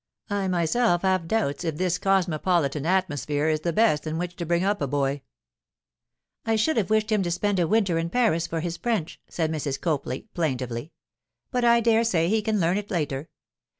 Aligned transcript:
I 0.31 0.47
myself 0.47 1.03
have 1.03 1.27
doubts 1.27 1.63
if 1.63 1.77
this 1.77 1.99
cosmopolitan 1.99 2.87
atmosphere 2.87 3.49
it 3.49 3.61
the 3.61 3.71
best 3.71 4.07
in 4.07 4.17
which 4.17 4.35
to 4.37 4.47
bring 4.47 4.63
up 4.63 4.81
a 4.81 4.87
boy.' 4.87 5.21
'I 6.43 6.55
should 6.55 6.77
have 6.77 6.89
wished 6.89 7.11
him 7.11 7.21
to 7.21 7.29
spend 7.29 7.59
a 7.59 7.67
winter 7.67 7.99
in 7.99 8.09
Paris 8.09 8.47
for 8.47 8.61
his 8.61 8.77
French,' 8.77 9.21
said 9.27 9.51
Mrs. 9.51 9.79
Copley, 9.79 10.27
plaintively; 10.33 10.91
'but 11.51 11.63
I 11.63 11.81
dare 11.81 12.03
say 12.03 12.29
he 12.29 12.41
can 12.41 12.59
learn 12.59 12.79
it 12.79 12.89
later. 12.89 13.29